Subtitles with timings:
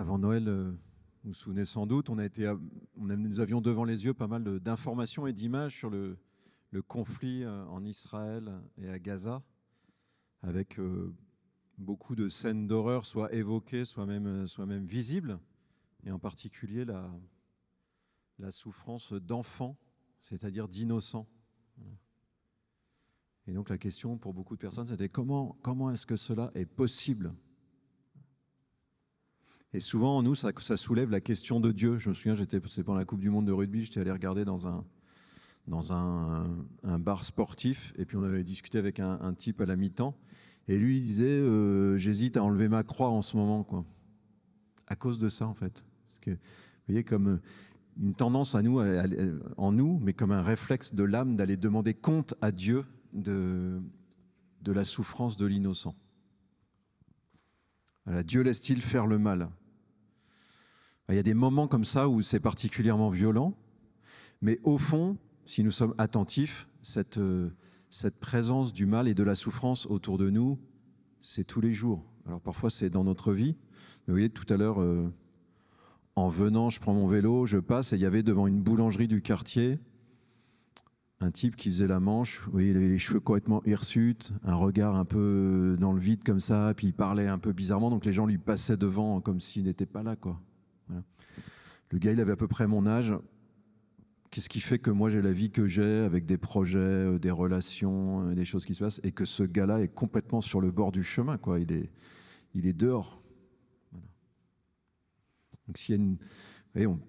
[0.00, 0.70] avant Noël, euh,
[1.24, 2.16] vous vous souvenez sans doute, on
[2.96, 6.16] nous avions devant les yeux pas mal d'informations et d'images sur le,
[6.88, 9.42] conflit euh, en Israël et à Gaza,
[10.40, 11.14] avec euh,
[11.76, 15.38] beaucoup de scènes d'horreur, soit évoquées, soit même, soit même visibles,
[16.04, 17.12] et en particulier la,
[18.38, 19.76] la souffrance d'enfants,
[20.18, 21.28] c'est-à-dire d'innocents.
[23.46, 26.64] Et donc la question pour beaucoup de personnes, c'était comment, comment est-ce que cela est
[26.64, 27.34] possible
[29.72, 31.98] Et souvent, en nous, ça, soulève la question de Dieu.
[31.98, 34.66] Je me souviens, j'étais pendant la Coupe du Monde de rugby, j'étais allé regarder dans
[34.66, 34.84] un,
[35.68, 36.44] dans un,
[36.82, 40.16] un bar sportif, et puis on avait discuté avec un, type à la mi-temps,
[40.66, 43.84] et lui il disait euh, J'hésite à enlever ma croix en ce moment, quoi.
[44.88, 45.84] À cause de ça, en fait.
[46.08, 46.38] Parce que, vous
[46.88, 47.40] voyez, comme euh,
[48.00, 48.80] une tendance à nous,
[49.56, 53.80] en nous, mais comme un réflexe de l'âme d'aller demander compte à Dieu de,
[54.62, 55.94] de la souffrance de l'innocent.
[58.06, 59.48] Voilà, Dieu laisse-t-il faire le mal
[61.10, 63.54] Il y a des moments comme ça où c'est particulièrement violent,
[64.42, 67.50] mais au fond, si nous sommes attentifs, cette, euh,
[67.88, 70.58] cette présence du mal et de la souffrance autour de nous,
[71.20, 72.04] c'est tous les jours.
[72.26, 73.56] Alors parfois c'est dans notre vie,
[74.06, 75.12] vous voyez, tout à l'heure, euh,
[76.16, 79.08] en venant, je prends mon vélo, je passe et il y avait devant une boulangerie
[79.08, 79.80] du quartier
[81.20, 84.54] un type qui faisait la manche, vous voyez, il avait les cheveux complètement hirsutes, un
[84.54, 88.06] regard un peu dans le vide comme ça, puis il parlait un peu bizarrement, donc
[88.06, 90.40] les gens lui passaient devant comme s'il n'était pas là, quoi.
[91.90, 93.14] Le gars, il avait à peu près mon âge.
[94.30, 97.32] Qu'est-ce qui fait que moi j'ai la vie que j'ai avec des projets, euh, des
[97.32, 100.70] relations, euh, des choses qui se passent, et que ce gars-là est complètement sur le
[100.70, 101.58] bord du chemin, quoi.
[101.58, 101.90] Il est,
[102.54, 103.20] il est dehors.
[105.66, 106.18] Donc s'il y a une, vous
[106.74, 107.00] voyez, on,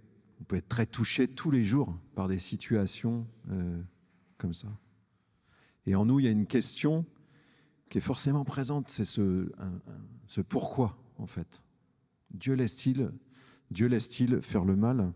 [0.48, 3.80] peut être très touché tous les jours par des situations euh,
[4.40, 4.68] comme ça.
[5.86, 7.06] Et en nous, il y a une question
[7.90, 11.62] qui est forcément présente, c'est ce pourquoi, en fait.
[12.32, 13.12] Dieu laisse-t-il
[13.72, 15.14] Dieu laisse-t-il faire le mal?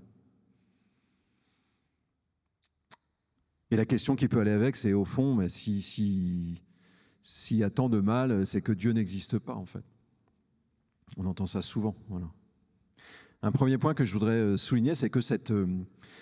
[3.69, 6.61] Et la question qui peut aller avec, c'est au fond, mais si, si,
[7.21, 9.83] s'il y a tant de mal, c'est que Dieu n'existe pas, en fait.
[11.17, 11.95] On entend ça souvent.
[12.07, 12.27] Voilà.
[13.41, 15.67] Un premier point que je voudrais euh, souligner, c'est que cette, euh,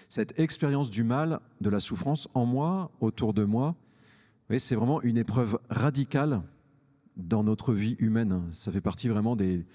[0.10, 3.76] cette expérience du mal, de la souffrance en moi, autour de moi,
[4.58, 6.42] c'est vraiment une épreuve radicale
[7.16, 8.44] dans notre vie humaine.
[8.52, 9.66] Ça fait partie vraiment des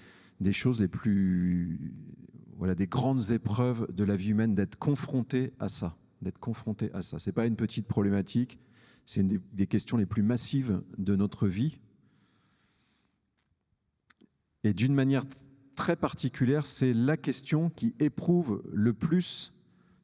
[0.51, 1.91] choses les plus,
[2.59, 7.01] voilà, des grandes épreuves de la vie humaine d'être confronté à ça, d'être confronté à
[7.01, 7.17] ça.
[7.17, 8.59] C'est pas une petite problématique,
[9.05, 11.79] c'est une des, des questions les plus massives de notre vie.
[14.65, 15.23] Et d'une manière
[15.75, 19.53] très particulière, c'est la question qui éprouve le plus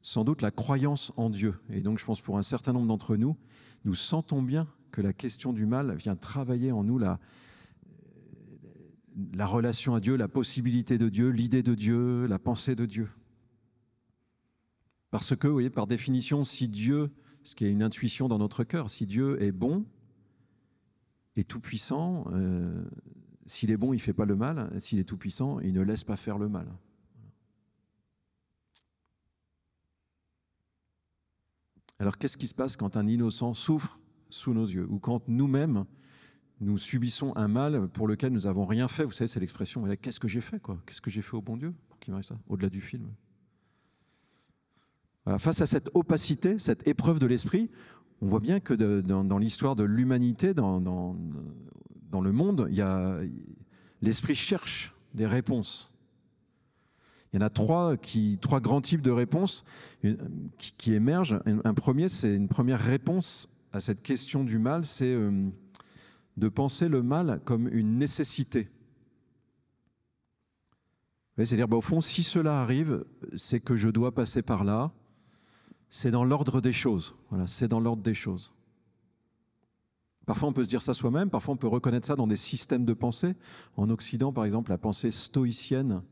[0.00, 1.56] sans doute la croyance en Dieu.
[1.68, 3.36] Et donc je pense pour un certain nombre d'entre nous,
[3.84, 7.20] nous sentons bien que la question du mal vient travailler en nous la,
[9.34, 13.08] la relation à Dieu, la possibilité de Dieu, l'idée de Dieu, la pensée de Dieu.
[15.10, 17.10] Parce que, vous voyez, par définition, si Dieu,
[17.42, 19.86] ce qui est une intuition dans notre cœur, si Dieu est bon
[21.36, 22.84] et tout-puissant, euh,
[23.46, 24.70] s'il est bon, il ne fait pas le mal.
[24.78, 26.66] S'il est tout-puissant, il ne laisse pas faire le mal.
[31.98, 33.98] Alors qu'est-ce qui se passe quand un innocent souffre
[34.28, 35.86] sous nos yeux ou quand nous-mêmes
[36.60, 40.20] nous subissons un mal pour lequel nous n'avons rien fait Vous savez, c'est l'expression qu'est-ce
[40.20, 42.70] que j'ai fait Qu'est-ce que j'ai fait au bon Dieu pour qu'il m'arrive ça Au-delà
[42.70, 43.08] du film?
[45.38, 47.68] Face à cette opacité, cette épreuve de l'esprit,
[48.20, 51.16] on voit bien que dans, l'histoire de l'humanité, dans,
[52.12, 52.70] le monde,
[54.00, 55.92] l'esprit cherche des réponses.
[57.32, 57.96] Il y en a trois,
[58.60, 59.64] grands types de réponses
[60.58, 61.40] qui, émergent.
[61.44, 65.50] Un, un premier, c'est une première réponse à cette question du mal, c'est euh,
[66.36, 68.68] de penser le mal comme une nécessité.
[71.36, 73.04] C'est-à-dire, bah, au fond, si cela arrive,
[73.36, 74.92] c'est que je dois passer par là.
[75.88, 77.14] C'est dans l'ordre des choses.
[77.30, 78.54] Voilà, c'est dans l'ordre des choses.
[80.24, 82.84] Parfois, on peut se dire ça soi-même, parfois, on peut reconnaître ça dans des systèmes
[82.84, 83.36] de pensée.
[83.76, 86.02] En Occident, par exemple, la pensée stoïcienne,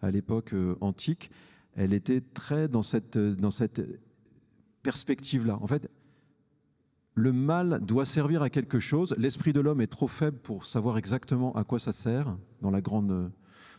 [0.00, 1.30] à l'époque euh, antique,
[1.76, 3.80] elle était très dans cette, euh, dans cette
[4.82, 5.58] perspective-là.
[5.62, 5.88] En fait,
[7.14, 9.14] le mal doit servir à quelque chose.
[9.18, 12.80] L'esprit de l'homme est trop faible pour savoir exactement à quoi ça sert, dans la
[12.80, 13.30] grande,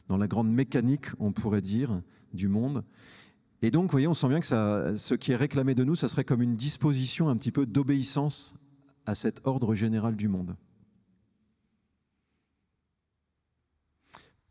[0.08, 2.02] dans la grande mécanique, on pourrait dire,
[2.34, 2.84] du monde.
[3.62, 4.46] Et donc, vous voyez, on sent bien que
[4.98, 8.56] ce qui est réclamé de nous, ça serait comme une disposition un petit peu d'obéissance
[9.06, 10.56] à cet ordre général du monde.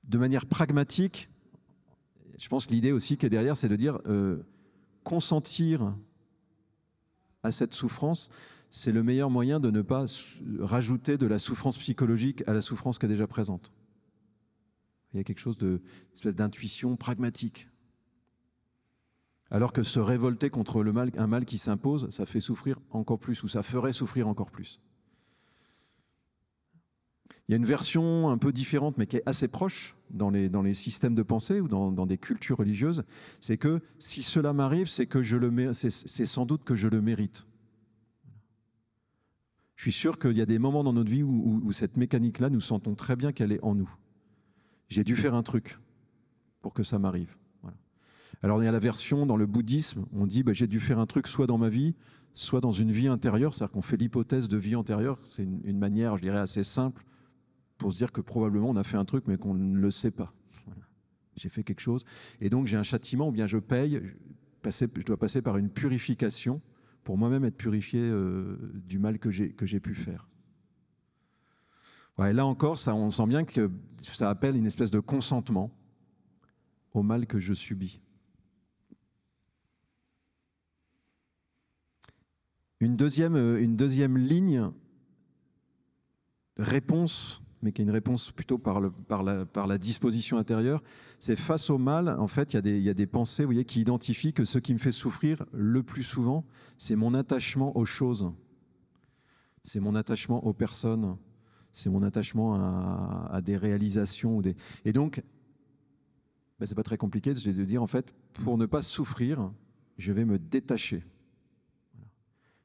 [0.05, 1.31] De manière pragmatique,
[2.38, 4.43] je pense que l'idée aussi qui est derrière, c'est de dire euh,
[5.05, 5.94] consentir
[7.43, 8.31] à cette souffrance,
[8.74, 10.06] c'est le meilleur moyen de ne pas
[10.58, 13.70] rajouter de la souffrance psychologique à la souffrance qui est déjà présente.
[15.12, 15.82] Il y a quelque chose de,
[16.14, 17.69] espèce d'intuition pragmatique.
[19.50, 20.82] Alors que se révolter contre
[21.19, 24.80] un mal qui s'impose, ça fait souffrir encore plus, ou ça ferait souffrir encore plus.
[27.46, 30.72] Il y a une version un peu différente, mais qui est assez proche dans les,
[30.72, 33.04] systèmes de pensée ou dans, des cultures religieuses,
[33.42, 35.10] c'est que si cela m'arrive, c'est
[35.74, 37.46] c'est sans doute que je le mérite.
[39.82, 42.61] Je suis sûr qu'il y a des moments dans notre vie où, cette mécanique-là, nous
[42.61, 43.93] sentons très bien qu'elle est en nous.
[44.88, 45.76] J'ai dû faire un truc
[46.61, 47.37] pour que ça m'arrive.
[48.44, 51.00] Alors il y a la version dans le bouddhisme, on dit bah, j'ai dû faire
[51.00, 51.96] un truc soit dans ma vie,
[52.32, 56.17] soit dans une vie intérieure, c'est-à-dire qu'on fait l'hypothèse de vie antérieure, c'est une, manière,
[56.17, 57.05] je dirais, assez simple
[57.76, 60.12] pour se dire que probablement on a fait un truc mais qu'on ne le sait
[60.12, 60.32] pas.
[61.34, 62.05] J'ai fait quelque chose
[62.40, 64.00] et donc j'ai un châtiment ou bien je paye,
[64.64, 66.61] je, dois passer par une purification
[67.04, 68.56] pour moi-même être purifié euh,
[68.87, 70.28] du mal que j'ai pu faire.
[72.19, 73.70] là encore, ça, on sent bien que
[74.02, 75.70] ça appelle une espèce de consentement
[76.93, 78.00] au mal que je subis.
[82.81, 84.70] Une deuxième, euh, une deuxième ligne,
[86.56, 90.82] réponse, mais qui est une réponse plutôt par, la, disposition intérieure,
[91.18, 94.32] c'est face au mal, en fait, il y, a des, pensées vous voyez, qui identifient
[94.32, 96.44] que ce qui me fait souffrir le plus souvent,
[96.76, 98.32] c'est mon attachement aux choses,
[99.62, 101.16] c'est mon attachement aux personnes,
[101.72, 104.42] c'est mon attachement à, des réalisations.
[104.84, 105.22] Et donc,
[106.58, 109.52] ben, c'est pas très compliqué de dire, en fait, pour ne pas souffrir,
[109.98, 111.04] je vais me détacher.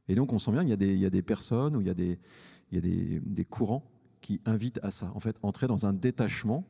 [0.08, 3.46] Et donc, on sent bien qu'il y, a des personnes ou il y a des,
[3.46, 3.84] courants
[4.28, 5.10] qui invitent à ça.
[5.16, 6.68] En fait, entrer dans un détachement,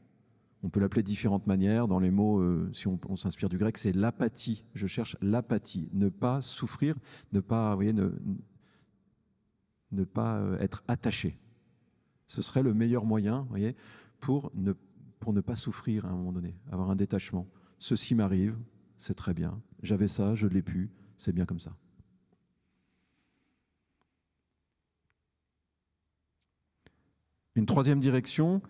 [0.61, 1.87] on peut l'appeler de différentes manières.
[1.87, 4.63] Dans les mots, euh, si on, s'inspire du grec, c'est l'apathie.
[4.75, 5.89] Je cherche l'apathie.
[5.91, 6.95] Ne pas souffrir,
[7.31, 8.11] ne pas, voyez, ne,
[10.03, 11.39] pas euh, être attaché.
[12.27, 13.75] Ce serait le meilleur moyen, voyez,
[14.19, 14.73] pour ne,
[15.19, 17.47] pour ne pas souffrir à un moment donné, avoir un détachement.
[17.79, 18.55] Ceci m'arrive,
[18.99, 19.59] c'est très bien.
[19.81, 21.75] J'avais ça, je l'ai plus, c'est bien comme ça.
[27.57, 28.61] Une troisième direction,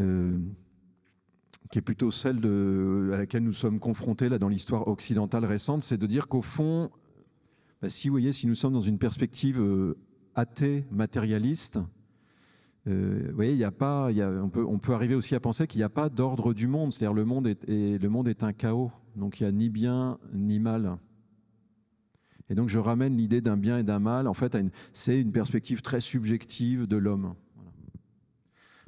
[0.00, 0.36] euh,
[1.70, 2.38] qui est plutôt celle
[3.14, 6.90] à laquelle nous sommes confrontés dans l'histoire occidentale récente, c'est de dire qu'au fond,
[7.80, 9.96] bah, si vous voyez, si nous sommes dans une perspective euh,
[10.34, 11.78] athée, matérialiste,
[12.88, 14.10] euh, vous voyez, il a pas,
[14.42, 16.92] on, peut, on peut arriver aussi à penser qu'il n'y a pas d'ordre du monde,
[16.92, 20.18] c'est-à-dire le monde est, le monde est un chaos, donc il n'y a ni bien
[20.34, 20.98] ni mal.
[22.48, 24.58] Et donc je ramène l'idée d'un bien et d'un mal, en fait,
[24.92, 27.36] c'est une perspective très subjective de l'homme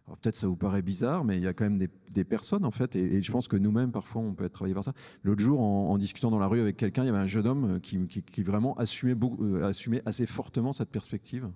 [0.07, 2.97] peut-être ça vous paraît bizarre, mais il y a quand même des, personnes en fait,
[2.97, 4.93] et, je pense que nous-mêmes parfois on peut être travaillé par ça.
[5.23, 7.81] L'autre jour, en, discutant dans la rue avec quelqu'un, il y avait un jeune homme
[7.81, 11.49] qui, vraiment assumait, euh, assumait, assez fortement cette perspective.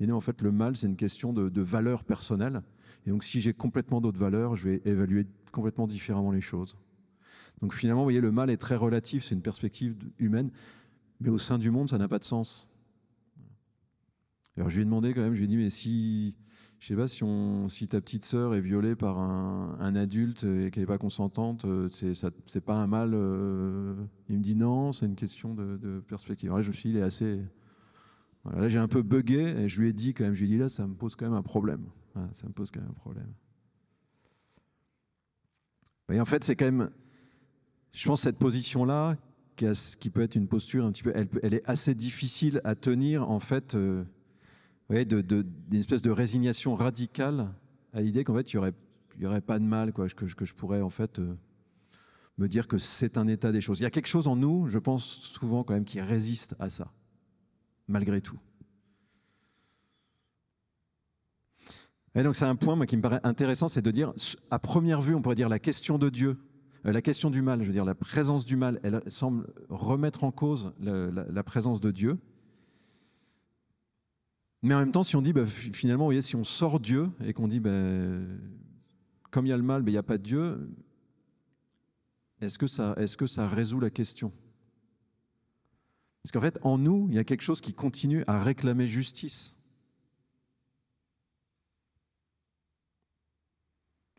[0.00, 2.62] Et nous, en fait, le mal, c'est une question de, de valeur personnelle.
[3.06, 6.76] Et donc, si j'ai complètement d'autres valeurs, je vais évaluer complètement différemment les choses.
[7.60, 10.50] Donc, finalement, vous voyez, le mal est très relatif, c'est une perspective humaine,
[11.20, 12.68] mais au sein du monde, ça n'a pas de sens.
[14.56, 16.36] Alors, je lui ai demandé quand même, je lui ai dit, mais si
[16.78, 20.70] je sais pas si, on, si ta petite sœur est violée par un, adulte et
[20.70, 22.12] qu'elle n'est pas consentante, euh, c'est,
[22.46, 23.12] c'est pas un mal.
[23.14, 23.94] Euh.
[24.28, 26.52] Il me dit non, c'est une question de, perspective.
[26.52, 27.40] là, je suis il est assez.
[28.44, 30.58] là, j'ai un peu bugué et je lui ai dit quand même, je lui ai
[30.58, 31.84] là, ça me pose quand même un problème.
[32.32, 33.32] ça me pose quand même un problème.
[36.10, 36.90] Et en fait, c'est quand même.
[37.92, 39.16] Je pense cette position-là,
[39.56, 41.12] qui, peut être une posture un petit peu.
[41.14, 43.74] Elle, elle est assez difficile à tenir, en fait.
[43.74, 44.04] Euh,
[44.88, 47.52] voyez, d'une espèce de résignation radicale
[47.92, 48.74] à l'idée qu'en fait, il n'y aurait,
[49.18, 51.34] y aurait pas de mal, quoi, que, je pourrais en fait euh,
[52.38, 53.80] me dire que c'est un état des choses.
[53.80, 56.68] Il y a quelque chose en nous, je pense souvent quand même, qui résiste à
[56.68, 56.92] ça,
[57.86, 58.38] malgré tout.
[62.14, 64.12] Et donc c'est un point moi, qui me paraît intéressant, c'est de dire,
[64.50, 66.38] à première vue, on pourrait dire la question de Dieu,
[66.86, 70.24] euh, la question du mal, je veux dire la présence du mal, elle semble remettre
[70.24, 72.18] en cause la présence de Dieu.
[74.62, 77.10] Mais en même temps, si on dit, bah, finalement, vous voyez, si on sort Dieu
[77.24, 77.70] et qu'on dit, bah,
[79.30, 80.70] comme il y a le mal, mais il n'y a pas de Dieu,
[82.40, 84.32] est-ce que, ça, est que ça résout la question?
[86.22, 89.54] Parce qu'en fait, en nous, il y a quelque chose qui continue à réclamer justice.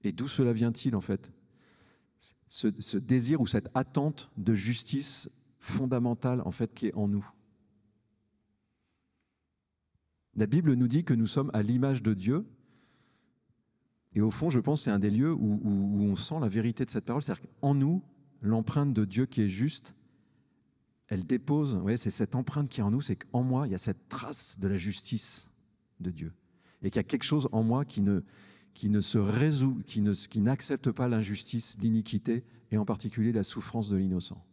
[0.03, 1.31] Et d'où cela vient-il, en fait?
[2.48, 5.29] Ce, ce désir ou cette attente de justice
[5.60, 7.29] fondamentale, en fait, qui est en nous.
[10.36, 12.45] La Bible nous dit que nous sommes à l'image de Dieu.
[14.13, 16.89] Et au fond, je pense c'est un des lieux où, on sent la vérité de
[16.89, 17.21] cette parole.
[17.21, 18.01] C'est-à-dire qu'en nous,
[18.41, 19.95] l'empreinte de Dieu qui est juste,
[21.07, 23.75] elle dépose, vous c'est cette empreinte qui est en nous, c'est qu'en moi, il y
[23.75, 25.50] a cette trace de la justice
[26.00, 26.33] de Dieu.
[26.81, 28.21] Et qu'il y a quelque chose en moi qui ne,
[29.01, 34.43] se résout, qui n'accepte pas l'injustice, l'iniquité et en particulier la souffrance de l'innocent.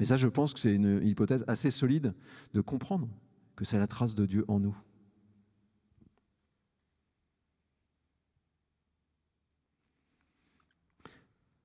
[0.00, 2.14] Mais ça, je pense que c'est une hypothèse assez solide
[2.54, 3.06] de comprendre
[3.54, 4.74] que c'est la trace de Dieu en nous.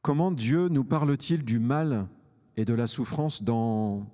[0.01, 2.09] Comment Dieu nous parle-t-il du mal
[2.57, 4.05] et de la souffrance dans,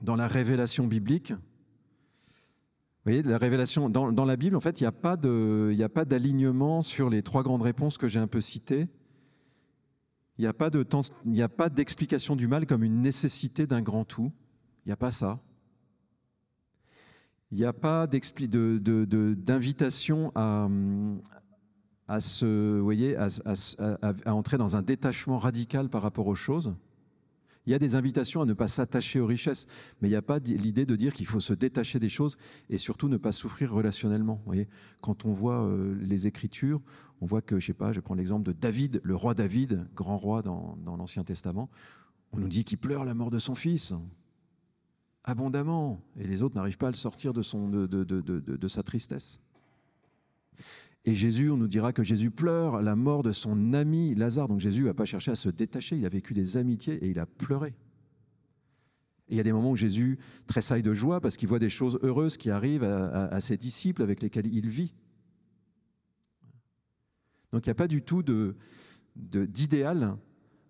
[0.00, 1.32] la révélation biblique?
[1.32, 1.38] Vous
[3.04, 7.24] voyez, la révélation dans la Bible, en fait, il n'y a pas d'alignement sur les
[7.24, 8.86] trois grandes réponses que j'ai un peu citées.
[10.40, 14.32] Il n'y a pas d'explication du mal comme une nécessité d'un grand tout.
[14.86, 15.38] Il n'y a pas ça.
[17.50, 20.70] Il n'y a pas d'invitation à,
[22.20, 26.74] se, à, entrer dans un détachement radical par rapport aux choses.
[27.70, 29.68] Il y a des invitations à ne pas s'attacher aux richesses,
[30.00, 32.36] mais il n'y a pas l'idée de dire qu'il faut se détacher des choses
[32.68, 34.42] et surtout ne pas souffrir relationnellement.
[34.44, 34.68] voyez
[35.02, 36.82] Quand on voit euh, les Écritures,
[37.20, 40.18] on voit que, je sais pas, je prends l'exemple de David, le roi David, grand
[40.18, 41.70] roi dans, l'Ancien Testament,
[42.32, 43.94] on nous dit qu'il pleure la mort de son fils
[45.22, 49.38] abondamment, et les autres n'arrivent pas à le sortir de sa tristesse.
[51.06, 54.48] Et Jésus, on nous dira que Jésus pleure la mort de son ami Lazare.
[54.48, 57.18] Donc Jésus n'a pas cherché à se détacher, il a vécu des amitiés et il
[57.18, 57.74] a pleuré.
[59.28, 61.98] Il y a des moments où Jésus tressaille de joie parce qu'il voit des choses
[62.02, 64.92] heureuses qui arrivent à, ses disciples avec lesquels il vit.
[67.52, 68.24] Donc il n'y a pas du tout
[69.16, 70.16] d'idéal,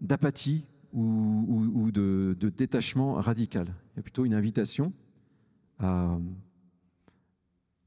[0.01, 3.75] d'apathie ou, de, détachement radical.
[3.95, 4.93] Il y a plutôt une invitation
[5.79, 6.19] à,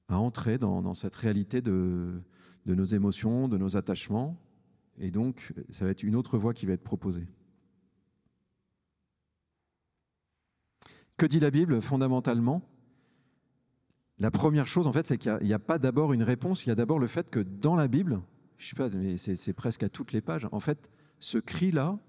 [0.10, 2.22] entrer dans cette réalité de,
[2.66, 4.38] de nos émotions, de nos attachements.
[5.00, 7.28] Et donc, ça va être une autre voie qui va être proposée.
[11.18, 12.68] Que dit la Bible fondamentalement?
[14.20, 16.72] La première chose, en fait, c'est qu'il n'y a, pas d'abord une réponse, il y
[16.72, 18.22] a d'abord le fait que dans la Bible,
[18.58, 20.90] je sais pas, mais c'est presque à toutes les pages, en fait,
[21.20, 22.00] ce cri-là,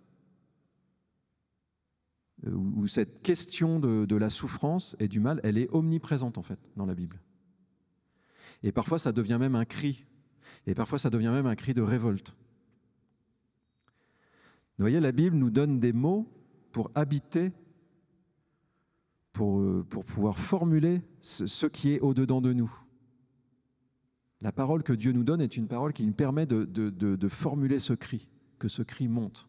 [2.47, 6.43] euh, ou cette question de, de, la souffrance et du mal, elle est omniprésente, en
[6.43, 7.21] fait, dans la Bible.
[8.63, 10.05] Et parfois, ça devient même un cri
[10.67, 12.35] et parfois, ça devient même un cri de révolte.
[14.79, 16.27] Vous voyez, la Bible nous donne des mots
[16.73, 17.53] pour habiter,
[19.33, 22.73] pour, euh, pouvoir formuler ce, qui est au-dedans de nous.
[24.41, 27.93] La parole que Dieu nous donne est une parole qui nous permet de formuler ce
[27.93, 29.49] cri, que ce cri monte,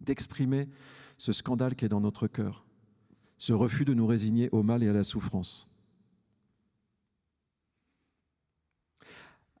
[0.00, 0.68] d'exprimer
[1.16, 2.64] ce scandale qui est dans notre cœur,
[3.38, 5.68] ce refus de nous résigner au mal et à la souffrance.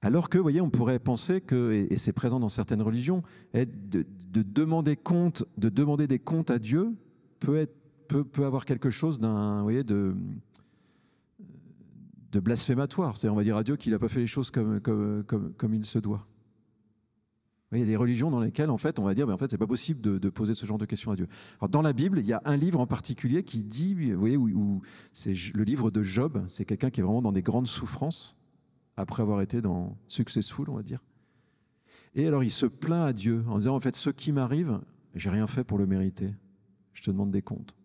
[0.00, 4.04] Alors que, vous voyez, on pourrait penser que, et c'est présent dans certaines religions, de,
[4.30, 4.96] demander
[5.56, 6.94] de demander des comptes à Dieu
[7.40, 7.74] peut, être,
[8.06, 10.14] peut, avoir quelque chose d'un, voyez, de,
[12.30, 13.16] de blasphématoire.
[13.16, 14.80] C'est-à-dire, on va dire à Dieu qu'il n'a pas fait les choses comme,
[15.72, 16.26] il se doit.
[17.72, 19.50] Il y a des religions dans lesquelles, en fait, on va dire, mais en fait,
[19.50, 21.26] c'est pas possible de, poser ce genre de questions à Dieu.
[21.60, 24.36] Alors, dans la Bible, il y a un livre en particulier qui dit, vous voyez,
[24.36, 24.80] où
[25.12, 26.44] c'est le livre de Job.
[26.46, 28.37] C'est quelqu'un qui est vraiment dans des grandes souffrances
[28.98, 31.00] après avoir été dans successful, on va dire.
[32.16, 34.80] Et alors il se plaint à Dieu en disant en fait ce qui m'arrive,
[35.14, 36.34] j'ai rien fait pour le mériter.
[36.94, 37.76] Je te demande des comptes.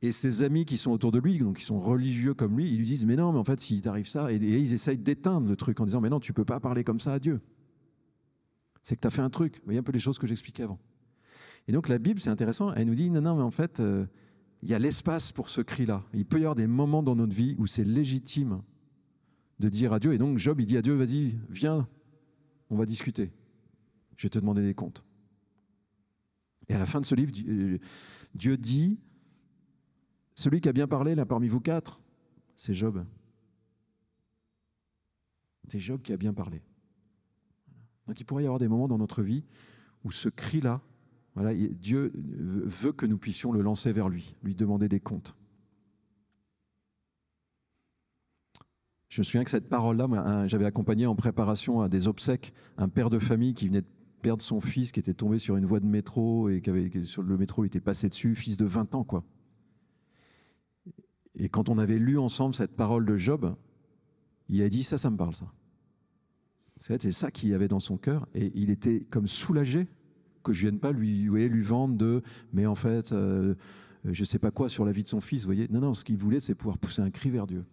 [0.00, 2.78] Et ses amis qui sont autour de lui, donc qui sont religieux comme lui, ils
[2.78, 5.56] lui disent mais non, mais en fait s'il t'arrive ça, et, ils essayent d'éteindre le
[5.56, 7.42] truc en disant mais non, tu peux pas parler comme ça à Dieu.
[8.82, 9.56] C'est que tu as fait un truc.
[9.56, 10.78] Vous voyez un peu les choses que j'expliquais avant.
[11.68, 14.06] Et donc la Bible, c'est intéressant, elle nous dit non, non, mais en fait, euh,
[14.62, 16.04] il y a l'espace pour ce cri-là.
[16.14, 18.62] Il peut y avoir des moments dans notre vie où c'est légitime
[19.58, 20.12] de dire à Dieu.
[20.12, 21.88] Et donc Job, il dit à Dieu, vas-y, viens,
[22.70, 23.32] on va discuter.
[24.16, 25.04] Je vais te demander des comptes.
[26.68, 27.32] Et à la fin de ce livre,
[28.34, 28.98] Dieu dit,
[30.34, 32.00] celui qui a bien parlé là parmi vous quatre,
[32.56, 33.04] c'est Job.
[35.68, 36.62] C'est Job qui a bien parlé.
[38.06, 39.44] Donc il pourrait y avoir des moments dans notre vie
[40.04, 40.80] où ce cri-là,
[41.34, 45.34] voilà, Dieu veut que nous puissions le lancer vers lui, lui demander des comptes.
[49.08, 53.10] Je me souviens que cette parole-là, j'avais accompagné en préparation à des obsèques un père
[53.10, 53.86] de famille qui venait de
[54.20, 57.22] perdre son fils, qui était tombé sur une voie de métro et qui avait, sur
[57.22, 59.24] le métro, il était passé dessus, fils de 20 ans, quoi.
[61.36, 63.54] Et quand on avait lu ensemble cette parole de Job,
[64.48, 65.52] il a dit ça, ça me parle, ça.
[66.78, 69.86] C'est ça qu'il avait dans son cœur, et il était comme soulagé
[70.42, 72.22] que je vienne pas lui, lui vendre de,
[72.52, 73.54] mais en fait, euh,
[74.04, 75.68] je sais pas quoi sur la vie de son fils, vous voyez.
[75.70, 77.64] Non, non, ce qu'il voulait, c'est pouvoir pousser un cri vers Dieu.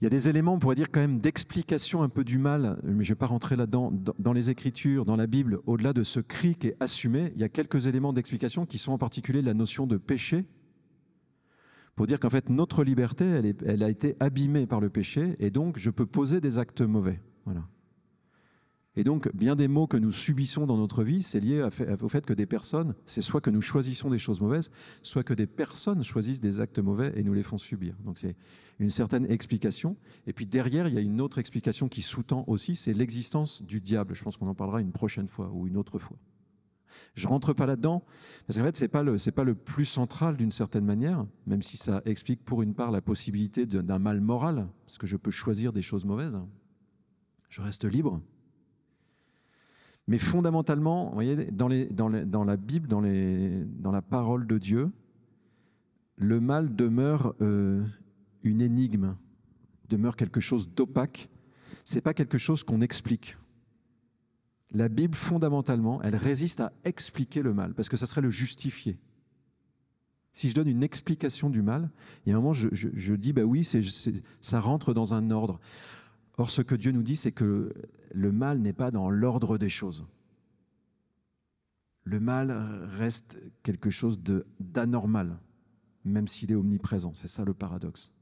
[0.00, 2.78] Il y a des éléments, on pourrait dire quand même, d'explication un peu du mal,
[2.82, 6.02] mais je ne vais pas rentrer là-dedans, dans les Écritures, dans la Bible, au-delà de
[6.02, 9.40] ce cri qui est assumé, il y a quelques éléments d'explication qui sont en particulier
[9.40, 10.44] la notion de péché,
[11.94, 13.24] pour dire qu'en fait notre liberté,
[13.64, 17.20] elle, a été abîmée par le péché, et donc je peux poser des actes mauvais.
[17.44, 17.62] Voilà.
[18.96, 21.66] Et donc, bien des maux que nous subissons dans notre vie, c'est lié
[22.00, 24.70] au fait que des personnes, c'est soit que nous choisissons des choses mauvaises,
[25.02, 27.96] soit que des personnes choisissent des actes mauvais et nous les font subir.
[28.04, 28.36] Donc c'est
[28.78, 29.96] une certaine explication.
[30.28, 33.80] Et puis derrière, il y a une autre explication qui sous-tend aussi, c'est l'existence du
[33.80, 34.14] diable.
[34.14, 36.16] Je pense qu'on en parlera une prochaine fois ou une autre fois.
[37.14, 38.04] Je rentre pas là-dedans,
[38.46, 41.62] parce qu'en fait, c'est pas le, c'est pas le plus central d'une certaine manière, même
[41.62, 45.32] si ça explique pour une part la possibilité d'un mal moral, parce que je peux
[45.32, 46.38] choisir des choses mauvaises.
[47.48, 48.20] Je reste libre.
[50.06, 54.90] Mais fondamentalement, vous voyez, dans, la Bible, dans, la parole de Dieu,
[56.16, 57.82] le mal demeure euh,
[58.42, 59.16] une énigme,
[59.88, 61.30] demeure quelque chose d'opaque.
[61.84, 63.36] C'est pas quelque chose qu'on explique.
[64.72, 68.98] La Bible, fondamentalement, elle résiste à expliquer le mal, parce que ça serait le justifier.
[70.32, 71.90] Si je donne une explication du mal,
[72.26, 73.66] il y a un moment, je, je, dis, bah oui,
[74.40, 75.60] ça rentre dans un ordre.
[76.36, 77.72] Or, ce que Dieu nous dit, c'est que
[78.12, 80.04] le mal n'est pas dans l'ordre des choses.
[82.02, 82.50] Le mal
[82.98, 84.20] reste quelque chose
[84.60, 85.38] d'anormal,
[86.04, 87.14] même s'il est omniprésent.
[87.14, 88.12] C'est ça le paradoxe.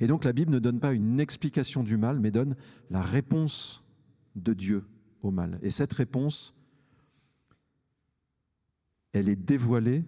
[0.00, 2.56] Et donc la Bible ne donne pas une explication du mal, mais donne
[2.90, 3.84] la réponse
[4.36, 4.84] de Dieu
[5.22, 5.58] au mal.
[5.62, 6.54] Et cette réponse,
[9.12, 10.04] elle est dévoilée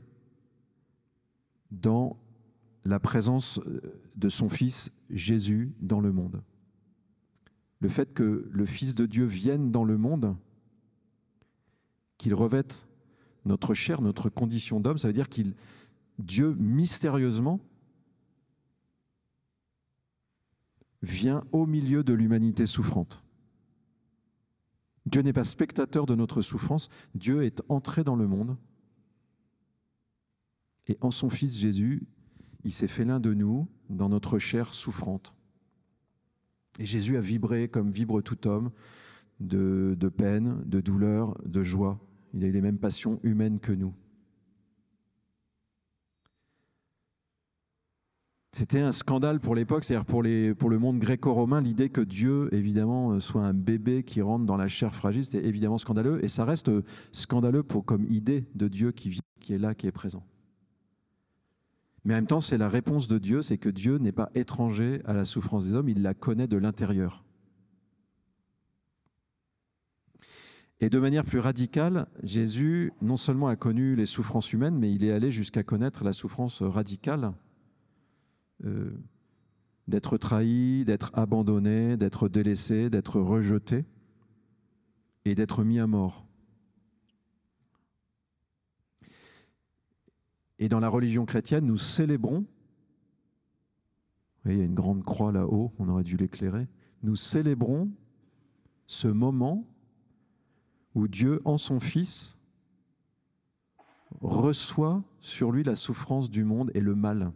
[1.71, 2.19] dans
[2.85, 3.59] la présence
[4.17, 6.43] de son Fils Jésus dans le monde
[7.85, 10.39] le fait que le Fils de Dieu vienne dans le monde,
[12.17, 12.89] qu'il revête
[13.45, 15.55] notre chair, notre condition d'homme, ça veut dire qu'il
[16.19, 17.61] Dieu mystérieusement
[21.03, 23.23] vient au milieu de l'humanité souffrante.
[25.05, 28.57] Dieu n'est pas spectateur de notre souffrance, Dieu est entré dans le monde
[30.87, 32.07] et en son Fils Jésus,
[32.65, 35.35] il s'est fait l'un de nous dans notre chair souffrante.
[36.79, 38.71] Et Jésus a vibré comme vibre tout homme
[39.41, 42.01] de, peine, de douleur, de joie.
[42.33, 43.95] Il a eu les mêmes passions humaines que nous.
[48.53, 50.23] C'était un scandale pour l'époque, c'est-à-dire pour,
[50.59, 54.69] pour le monde gréco-romain, l'idée que Dieu, évidemment, soit un bébé qui rentre dans la
[54.69, 56.71] chair fragile, c'était évidemment scandaleux, et ça reste
[57.11, 60.25] scandaleux comme idée de Dieu qui, qui est là, qui est présent.
[62.05, 65.01] Mais en même temps, c'est la réponse de Dieu, c'est que Dieu n'est pas étranger
[65.07, 67.25] à la souffrance des hommes, il la connaît de l'intérieur.
[70.81, 75.03] Et de manière plus radicale, Jésus non seulement a connu les souffrances humaines, mais il
[75.05, 77.33] est allé jusqu'à connaître la souffrance radicale
[78.65, 78.91] euh,
[79.89, 83.87] d'être trahi, d'être abandonné, d'être délaissé, d'être rejeté
[85.25, 86.27] et d'être mis à mort.
[90.65, 92.47] Et dans la religion chrétienne, nous célébrons,
[94.47, 96.67] il y a une grande croix là-haut, on aurait dû l'éclairer,
[97.03, 97.91] nous célébrons
[98.87, 99.69] ce moment
[100.95, 102.39] où Dieu, en son Fils,
[104.23, 107.31] reçoit sur lui la souffrance du monde et le mal.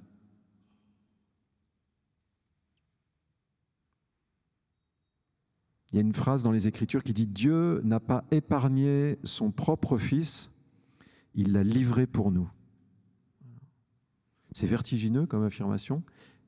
[5.92, 9.50] Il y a une phrase dans les Écritures qui dit Dieu n'a pas épargné son
[9.50, 10.50] propre Fils,
[11.34, 12.48] il l'a livré pour nous.
[14.58, 16.02] C'est vertigineux comme affirmation,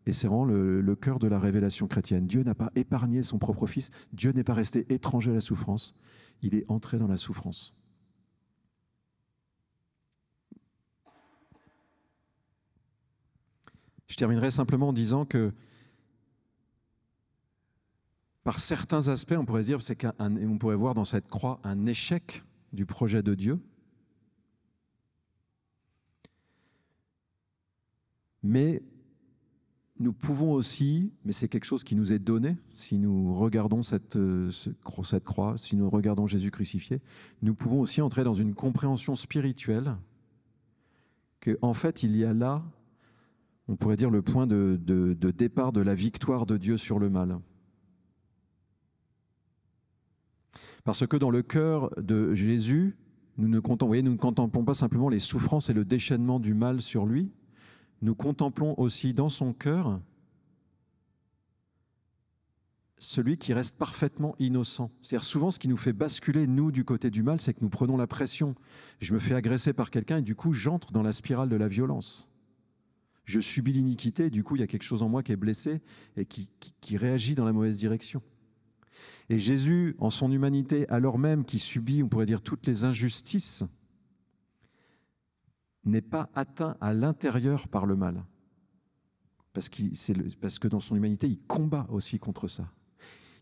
[0.04, 2.26] et c'est vraiment le, cœur de la révélation chrétienne.
[2.26, 5.94] Dieu n'a pas épargné son propre Fils, Dieu n'est pas resté étranger à la souffrance,
[6.42, 7.72] il est entré dans la souffrance.
[14.08, 15.52] Je terminerai simplement en disant que
[18.42, 22.42] par certains aspects, on pourrait dire, c'est qu'on pourrait voir dans cette croix un échec
[22.72, 23.60] du projet de Dieu,
[28.42, 28.82] Mais
[30.00, 34.16] nous pouvons aussi, mais c'est quelque chose qui nous est donné, si nous regardons cette,
[34.16, 34.50] euh,
[35.24, 37.00] croix, si nous regardons Jésus crucifié,
[37.42, 39.94] nous pouvons aussi entrer dans une compréhension spirituelle
[41.40, 42.64] qu'en en fait il y a là,
[43.68, 44.78] on pourrait dire, le point de,
[45.36, 47.38] départ de la victoire de Dieu sur le mal.
[50.82, 52.96] Parce que dans le cœur de Jésus,
[53.36, 57.04] nous ne, nous ne contemplons pas simplement les souffrances et le déchaînement du mal sur
[57.04, 57.30] lui,
[58.02, 60.00] nous contemplons aussi dans son cœur
[63.02, 64.90] celui qui reste parfaitement innocent.
[65.00, 67.70] C'est-à-dire souvent ce qui nous fait basculer, nous, du côté du mal, c'est que nous
[67.70, 68.54] prenons la pression.
[69.00, 71.66] Je me fais agresser par quelqu'un et du coup j'entre dans la spirale de la
[71.66, 72.28] violence.
[73.24, 75.80] je subis l'iniquité, du coup il y a quelque chose en moi qui est blessé
[76.16, 78.22] et qui, qui réagit dans la mauvaise direction.
[79.30, 83.62] Et Jésus, en son humanité, alors même qu'il subit, on pourrait dire, toutes les injustices,
[85.84, 88.24] n'est pas atteint à l'intérieur par le mal.
[89.52, 92.68] Parce, que dans son humanité, il combat aussi contre ça.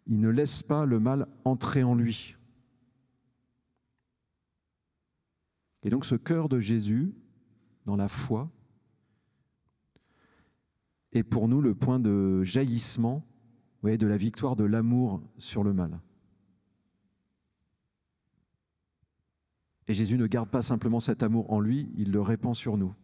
[0.06, 2.36] Il ne laisse pas le mal entrer en lui.
[5.82, 7.14] Et donc ce cœur de Jésus,
[7.84, 8.50] dans la foi,
[11.12, 13.24] est pour nous le point de jaillissement
[13.96, 16.00] de la victoire de l'amour sur le mal.
[19.88, 22.94] Et Jésus ne garde pas simplement cet amour en lui, il le répand sur nous.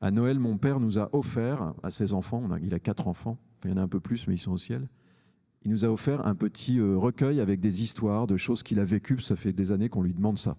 [0.00, 3.70] À Noël, mon père nous a offert à ses enfants, il a quatre enfants, il
[3.70, 4.88] y en a un peu plus, mais ils sont au ciel.
[5.62, 8.84] Il nous a offert un petit euh, recueil avec des histoires de choses qu'il a
[8.84, 9.20] vécues.
[9.20, 10.56] Ça fait des années qu'on lui demande ça.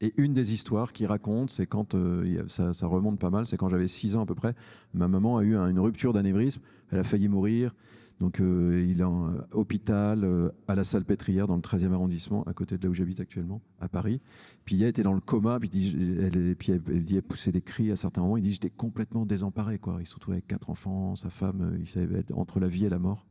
[0.00, 3.68] Et une des histoires qu'il raconte, c'est quand, euh, ça, remonte pas mal, c'est quand
[3.68, 4.54] j'avais 6 ans à peu près,
[4.94, 7.74] ma maman a eu une rupture d'anévrisme, elle a failli mourir,
[8.20, 12.52] donc euh, il est en euh, hôpital, à la salpêtrière, dans le 13e arrondissement, à
[12.52, 14.20] côté de là où j'habite actuellement, à Paris.
[14.64, 18.22] Puis il était dans le coma, puis, puis dit, elle poussait des cris à certains
[18.22, 19.98] moments, il dit j'étais complètement désemparé, quoi.
[20.00, 22.98] il se retrouvait avec quatre enfants, sa femme, il savait entre la vie et la
[22.98, 23.24] mort.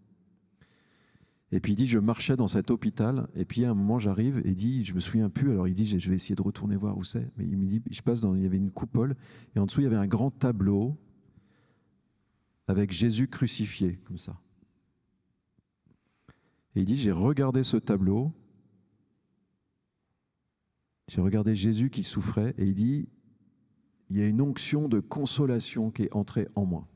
[1.52, 4.42] Et puis il dit, je marchais dans cet hôpital, et puis à un moment j'arrive,
[4.44, 6.98] et dit, je me souviens plus, alors il dit, je vais essayer de retourner voir
[6.98, 7.30] où c'est.
[7.38, 9.16] Mais il me dit, je passe dans, il y avait une coupole,
[9.56, 10.98] et en dessous il y avait un grand tableau
[12.68, 14.38] avec Jésus crucifié, comme ça.
[16.78, 18.32] Et il dit, j'ai regardé ce tableau,
[21.08, 23.10] j'ai regardé Jésus qui souffrait, et il dit,
[24.12, 26.88] il y a une onction de consolation qui est entrée en moi.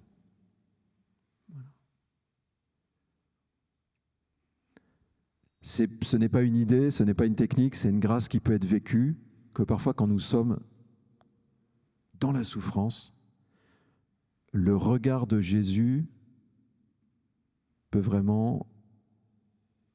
[5.61, 8.53] ce n'est pas une idée, ce n'est pas une technique, c'est une grâce qui peut
[8.53, 9.17] être vécue,
[9.55, 10.59] que parfois quand nous sommes
[12.19, 13.15] dans la souffrance,
[14.51, 16.05] le regard de Jésus
[17.89, 18.67] peut vraiment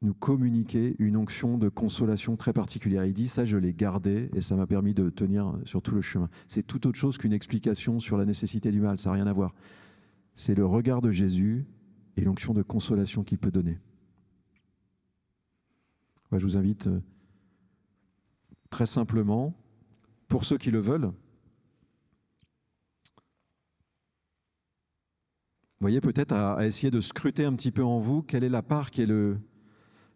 [0.03, 3.05] nous communiquer une onction de consolation très particulière.
[3.05, 6.03] Il dit ça, je l'ai gardé et ça m'a permis de tenir sur tout le
[6.03, 6.29] chemin.
[6.49, 9.33] C'est tout autre chose qu'une explication sur la nécessité du mal, ça n'a rien à
[9.33, 9.55] voir.
[10.35, 11.67] C'est le regard de Jésus
[12.17, 13.79] et l'onction de consolation qu'il peut donner
[16.39, 17.01] je vous invite euh,
[18.71, 19.55] très simplement,
[20.29, 21.13] pour ceux qui le veulent,
[25.81, 28.91] voyez, peut-être à, essayer de scruter un petit peu en vous quelle est la part
[28.91, 29.39] qui est le,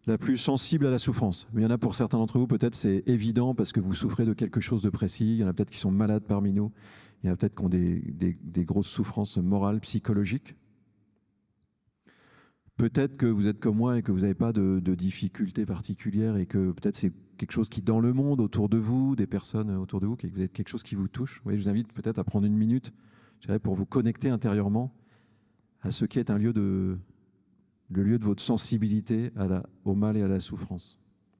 [0.07, 1.47] la plus sensible à la souffrance.
[1.55, 4.25] Il y en a pour certains d'entre vous, peut-être c'est évident parce que vous souffrez
[4.25, 5.35] de quelque chose de précis.
[5.35, 6.71] Il y en a peut-être qui sont malades parmi nous.
[7.23, 10.55] Il y en a peut-être qui ont des grosses souffrances morales, psychologiques.
[12.77, 16.47] Peut-être que vous êtes comme moi et que vous n'avez pas de, difficultés particulières et
[16.47, 19.99] que peut-être c'est quelque chose qui, dans le monde, autour de vous, des personnes autour
[19.99, 21.43] de vous, que vous êtes quelque chose qui vous touche.
[21.45, 22.91] je vous invite peut-être à prendre une minute
[23.61, 24.95] pour vous connecter intérieurement
[25.81, 26.97] à ce qui est un lieu de,
[27.91, 29.31] le lieu de votre sensibilité
[29.83, 31.00] au mal et à la souffrance.